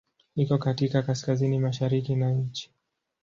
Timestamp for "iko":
0.35-0.57